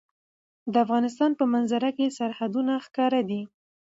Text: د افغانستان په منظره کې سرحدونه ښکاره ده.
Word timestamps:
د 0.71 0.73
افغانستان 0.85 1.31
په 1.39 1.45
منظره 1.53 1.89
کې 1.97 2.13
سرحدونه 2.17 2.73
ښکاره 2.85 3.21
ده. 3.29 3.41